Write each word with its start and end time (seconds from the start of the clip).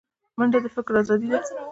منډه 0.37 0.59
د 0.63 0.65
فکر 0.75 0.93
ازادي 1.01 1.27
ده 1.31 1.39